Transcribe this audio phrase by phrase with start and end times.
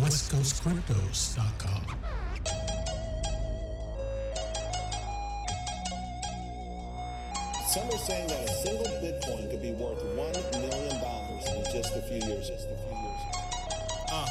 [0.00, 1.84] westcoastcryptos.com.
[7.68, 11.94] Some are saying that a single Bitcoin could be worth one million dollars in just
[11.94, 12.48] a few years.
[12.48, 13.20] Just a few years.
[14.10, 14.26] Uh,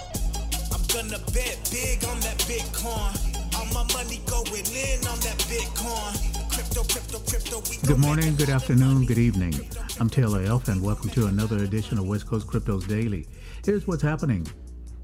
[0.73, 3.15] I'm gonna bet big on that Bitcoin.
[3.55, 6.17] All my money going in on that Bitcoin.
[6.51, 7.61] Crypto, crypto, crypto.
[7.87, 9.53] Good morning, good afternoon, good evening.
[9.99, 13.27] I'm Taylor Elf, and welcome to another edition of West Coast Cryptos Daily.
[13.63, 14.47] Here's what's happening.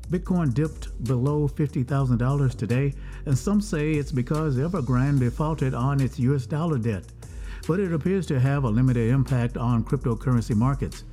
[0.09, 2.93] Bitcoin dipped below $50,000 today,
[3.25, 7.05] and some say it's because Evergrande defaulted on its US dollar debt.
[7.67, 11.03] But it appears to have a limited impact on cryptocurrency markets.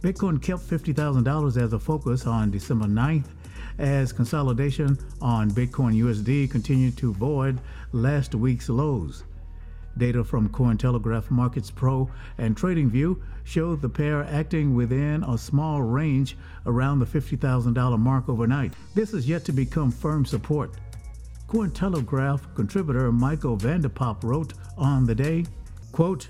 [0.00, 3.26] Bitcoin kept $50,000 as a focus on December 9th
[3.78, 7.58] as consolidation on Bitcoin USD continued to void
[7.92, 9.24] last week's lows.
[9.98, 16.36] Data from Cointelegraph Markets Pro and TradingView showed the pair acting within a small range
[16.66, 18.72] around the $50,000 mark overnight.
[18.94, 20.74] This is yet to become firm support.
[21.48, 25.46] Cointelegraph contributor Michael van de Poppe wrote on the day,
[25.92, 26.28] quote,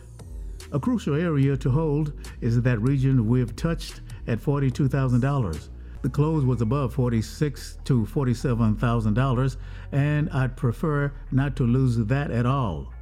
[0.73, 5.69] a crucial area to hold is that region we've touched at $42,000.
[6.03, 9.57] The close was above 46 to $47,000,
[9.93, 12.93] and I'd prefer not to lose that at all.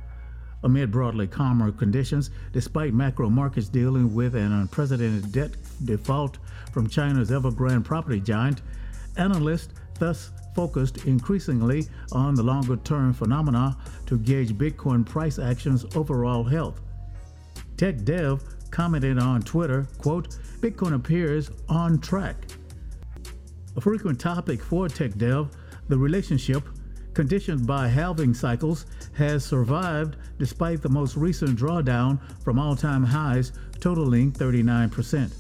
[0.65, 5.51] Amid broadly calmer conditions, despite macro markets dealing with an unprecedented debt
[5.85, 6.39] default
[6.73, 8.63] from China's Evergrande property giant,
[9.19, 16.45] analysts thus focused increasingly on the longer term phenomena to gauge Bitcoin price action's overall
[16.45, 16.81] health.
[17.77, 22.37] Tech Dev commented on Twitter, quote, Bitcoin appears on track.
[23.77, 25.51] A frequent topic for Tech Dev,
[25.89, 26.63] the relationship,
[27.15, 33.53] conditioned by halving cycles, has survived despite the most recent drawdown from all time highs,
[33.81, 35.33] totaling 39%.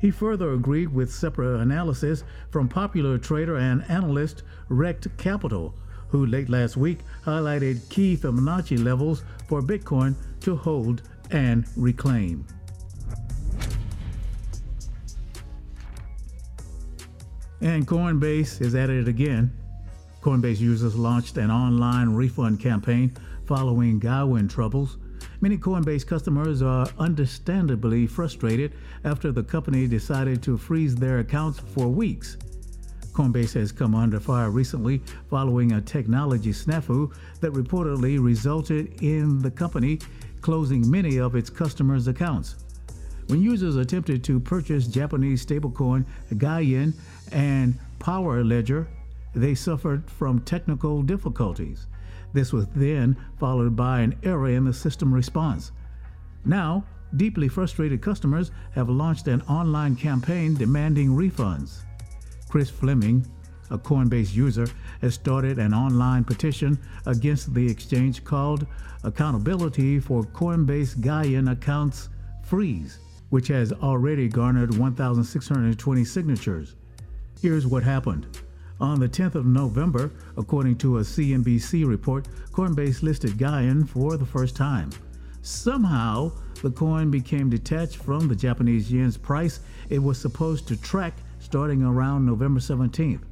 [0.00, 5.74] He further agreed with separate analysis from popular trader and analyst Rekt Capital,
[6.08, 12.46] who late last week highlighted key Fibonacci levels for Bitcoin to hold and reclaim.
[17.60, 19.50] And Coinbase is at it again.
[20.26, 24.96] Coinbase users launched an online refund campaign following GYEN troubles.
[25.40, 28.72] Many Coinbase customers are understandably frustrated
[29.04, 32.38] after the company decided to freeze their accounts for weeks.
[33.12, 35.00] Coinbase has come under fire recently
[35.30, 40.00] following a technology snafu that reportedly resulted in the company
[40.40, 42.56] closing many of its customers' accounts.
[43.28, 46.04] When users attempted to purchase Japanese stablecoin
[46.36, 46.94] GYEN
[47.30, 48.88] and Power Ledger,
[49.36, 51.86] they suffered from technical difficulties.
[52.32, 55.72] This was then followed by an error in the system response.
[56.44, 56.84] Now,
[57.16, 61.82] deeply frustrated customers have launched an online campaign demanding refunds.
[62.48, 63.26] Chris Fleming,
[63.70, 64.66] a Coinbase user,
[65.00, 68.66] has started an online petition against the exchange called
[69.04, 72.08] Accountability for Coinbase GYEN Accounts
[72.42, 72.98] Freeze,
[73.30, 76.76] which has already garnered 1,620 signatures.
[77.40, 78.26] Here's what happened.
[78.78, 84.26] On the 10th of November, according to a CNBC report, Coinbase listed GYEN for the
[84.26, 84.90] first time.
[85.40, 86.30] Somehow,
[86.62, 91.82] the coin became detached from the Japanese yen's price it was supposed to track starting
[91.82, 93.22] around November 17th.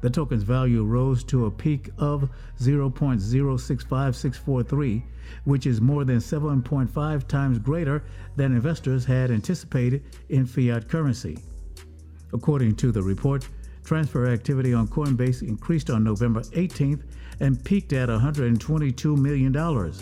[0.00, 5.02] The token's value rose to a peak of 0.065643,
[5.44, 8.04] which is more than 7.5 times greater
[8.36, 11.38] than investors had anticipated in fiat currency.
[12.32, 13.48] According to the report,
[13.84, 17.02] transfer activity on Coinbase increased on November 18th
[17.40, 19.92] and peaked at $122 million.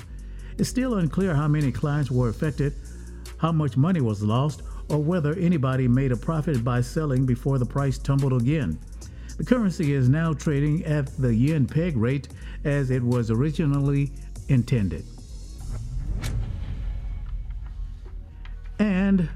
[0.58, 2.74] It's still unclear how many clients were affected,
[3.38, 7.66] how much money was lost, or whether anybody made a profit by selling before the
[7.66, 8.78] price tumbled again.
[9.38, 12.28] The currency is now trading at the yen peg rate
[12.64, 14.12] as it was originally
[14.48, 15.04] intended.
[18.78, 19.28] And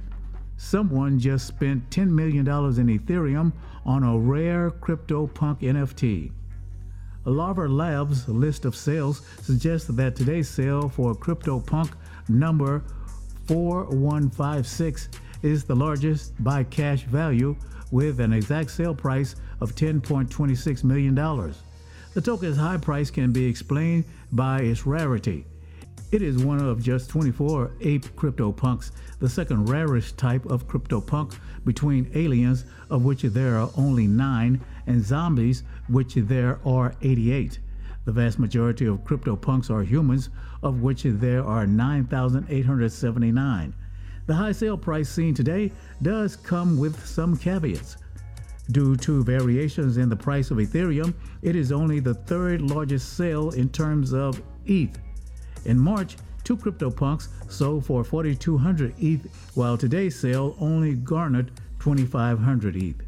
[0.57, 3.53] someone just spent $10 million in Ethereum
[3.87, 6.33] on a rare CryptoPunk NFT.
[7.25, 11.93] Larva Labs' list of sales suggests that today's sale for CryptoPunk
[12.29, 12.83] number
[13.47, 15.09] 4156
[15.43, 17.57] is the largest by cash value
[17.93, 21.15] with an exact sale price of $10.26 million.
[21.15, 25.47] The token's high price can be explained by its rarity.
[26.13, 32.09] It is one of just 24 ape CryptoPunks, the second rarest type of CryptoPunk between
[32.15, 37.59] aliens, of which there are only nine, and zombies, which there are 88.
[38.05, 40.29] The vast majority of CryptoPunks are humans,
[40.63, 43.75] of which there are 9,879.
[44.27, 45.73] The high sale price seen today
[46.03, 47.97] does come with some caveats.
[48.71, 53.51] Due to variations in the price of Ethereum, it is only the third largest sale
[53.51, 55.01] in terms of ETH.
[55.67, 63.03] In March, two CryptoPunks sold for 4,200 ETH, while today's sale only garnered 2,500 ETH.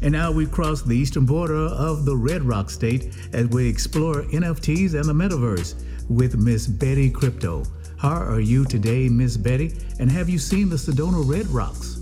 [0.00, 4.22] And now we cross the eastern border of the Red Rock State as we explore
[4.22, 5.74] NFTs and the metaverse
[6.08, 7.64] with Miss Betty Crypto.
[7.98, 9.74] How are you today, Miss Betty?
[9.98, 11.95] And have you seen the Sedona Red Rocks?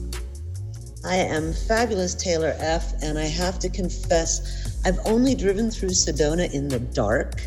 [1.04, 6.52] I am fabulous Taylor F, and I have to confess, I've only driven through Sedona
[6.52, 7.40] in the dark.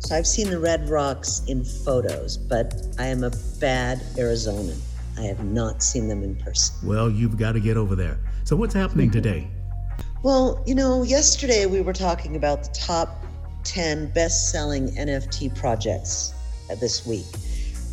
[0.00, 3.30] So I've seen the Red Rocks in photos, but I am a
[3.60, 4.78] bad Arizonan.
[5.16, 6.76] I have not seen them in person.
[6.86, 8.18] Well, you've got to get over there.
[8.42, 9.22] So, what's happening mm-hmm.
[9.22, 9.48] today?
[10.22, 13.24] Well, you know, yesterday we were talking about the top
[13.62, 16.34] 10 best selling NFT projects
[16.70, 17.24] uh, this week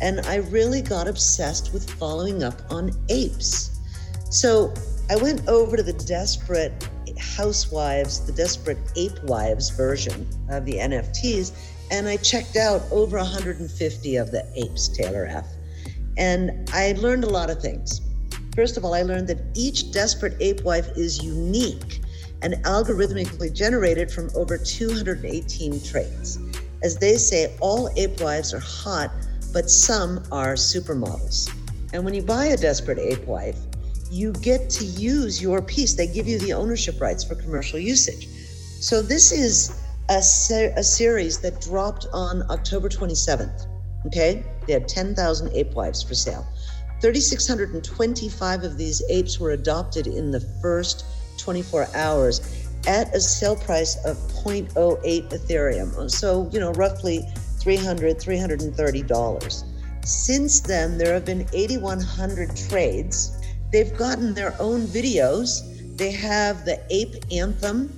[0.02, 3.70] and I really got obsessed with following up on apes.
[4.30, 4.74] So
[5.12, 6.88] I went over to the Desperate
[7.18, 11.52] Housewives, the Desperate Ape Wives version of the NFTs,
[11.90, 15.46] and I checked out over 150 of the apes, Taylor F.
[16.16, 18.00] And I learned a lot of things.
[18.56, 22.00] First of all, I learned that each Desperate Ape Wife is unique
[22.40, 26.38] and algorithmically generated from over 218 traits.
[26.82, 29.10] As they say, all ape wives are hot
[29.52, 31.52] but some are supermodels.
[31.92, 33.58] And when you buy a Desperate Ape Wife,
[34.12, 35.94] you get to use your piece.
[35.94, 38.28] They give you the ownership rights for commercial usage.
[38.80, 43.66] So this is a, se- a series that dropped on October 27th.
[44.06, 46.46] Okay, they had 10,000 ape wives for sale.
[47.00, 51.06] 3,625 of these apes were adopted in the first
[51.38, 55.96] 24 hours at a sale price of 0.08 Ethereum.
[55.96, 57.20] Uh, so, you know, roughly
[57.58, 59.64] $300, $330.
[60.04, 63.38] Since then, there have been 8,100 trades.
[63.72, 65.96] They've gotten their own videos.
[65.96, 67.92] They have the ape anthem.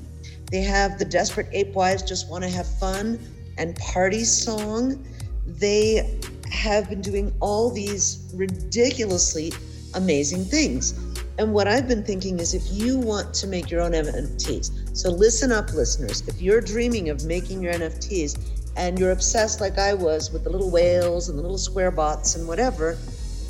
[0.50, 3.18] They have the Desperate Ape Wives Just Want to Have Fun
[3.58, 5.04] and Party Song.
[5.46, 9.52] They have been doing all these ridiculously
[9.94, 10.92] amazing things.
[11.38, 15.10] And what I've been thinking is if you want to make your own NFTs, so
[15.10, 16.22] listen up, listeners.
[16.28, 18.38] If you're dreaming of making your NFTs,
[18.76, 22.34] and you're obsessed like I was with the little whales and the little square bots
[22.34, 22.98] and whatever,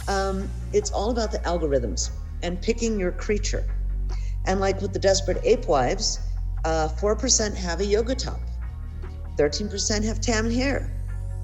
[0.09, 2.11] um, it's all about the algorithms
[2.43, 3.65] and picking your creature.
[4.47, 6.19] And like with the Desperate Ape Wives,
[6.65, 8.41] uh, 4% have a yoga top,
[9.39, 10.91] 13% have tan hair,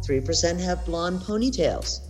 [0.06, 2.00] 3% have blonde ponytails,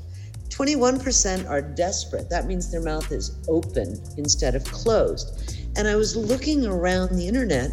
[0.49, 2.29] 21% are desperate.
[2.29, 5.57] That means their mouth is open instead of closed.
[5.77, 7.71] And I was looking around the internet,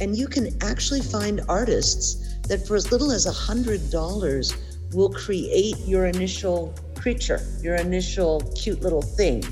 [0.00, 6.06] and you can actually find artists that for as little as $100 will create your
[6.06, 9.44] initial creature, your initial cute little thing.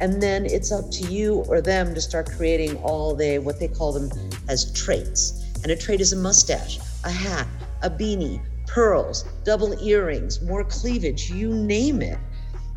[0.00, 3.68] And then it's up to you or them to start creating all they, what they
[3.68, 4.10] call them
[4.48, 5.44] as traits.
[5.62, 7.46] And a trait is a mustache, a hat,
[7.82, 12.18] a beanie, pearls, double earrings, more cleavage, you name it.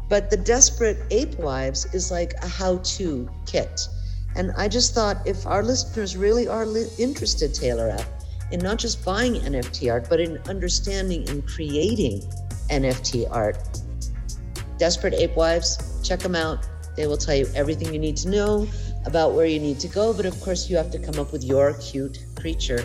[0.07, 3.87] But the Desperate Ape Wives is like a how to kit.
[4.35, 8.07] And I just thought if our listeners really are li- interested, Taylor F.,
[8.51, 12.21] in not just buying NFT art, but in understanding and creating
[12.69, 13.57] NFT art.
[14.81, 16.67] Desperate Ape Wives, check them out.
[16.95, 18.67] They will tell you everything you need to know
[19.05, 21.43] about where you need to go, but of course, you have to come up with
[21.43, 22.83] your cute creature.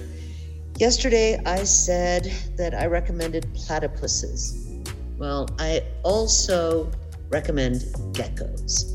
[0.76, 4.86] Yesterday, I said that I recommended platypuses.
[5.16, 6.92] Well, I also
[7.30, 7.76] recommend
[8.12, 8.92] geckos.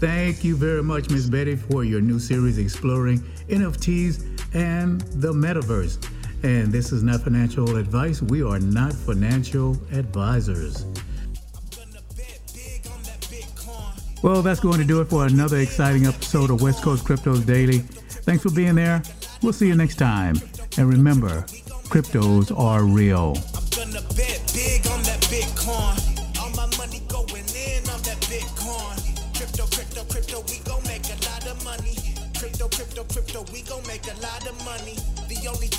[0.00, 1.30] Thank you very much, Ms.
[1.30, 6.04] Betty, for your new series exploring NFTs and the metaverse.
[6.42, 8.20] And this is not financial advice.
[8.20, 10.86] We are not financial advisors.
[14.22, 17.78] Well, that's going to do it for another exciting episode of West Coast Cryptos Daily.
[17.78, 19.02] Thanks for being there.
[19.42, 20.36] We'll see you next time.
[20.78, 21.42] And remember,
[21.88, 23.34] cryptos are real.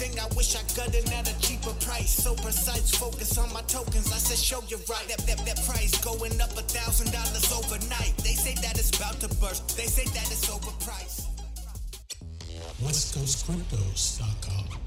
[0.04, 2.12] The only thing I wish I got it at a cheaper price.
[2.12, 4.12] So precise, focus on my tokens.
[4.12, 5.08] I said, show you right.
[5.08, 8.18] That, that, that price going up a thousand dollars overnight.
[8.18, 9.78] They say that it's about to burst.
[9.78, 11.28] They say that it's overpriced.
[12.84, 14.80] WestCoastCryptos.com.